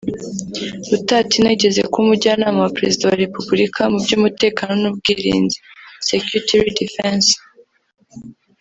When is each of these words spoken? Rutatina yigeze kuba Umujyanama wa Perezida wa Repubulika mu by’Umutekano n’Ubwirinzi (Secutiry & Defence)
Rutatina 0.89 1.47
yigeze 1.49 1.81
kuba 1.91 2.03
Umujyanama 2.05 2.59
wa 2.61 2.73
Perezida 2.77 3.03
wa 3.05 3.17
Repubulika 3.23 3.81
mu 3.91 3.97
by’Umutekano 4.05 4.73
n’Ubwirinzi 4.81 5.57
(Secutiry 6.09 6.69
& 6.75 6.79
Defence) 6.79 7.29